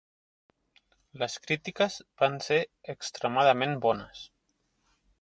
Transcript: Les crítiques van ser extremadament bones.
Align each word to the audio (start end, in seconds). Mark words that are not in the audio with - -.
Les 1.25 1.35
crítiques 1.43 1.99
van 2.23 2.41
ser 2.49 2.59
extremadament 2.97 3.81
bones. 3.89 4.29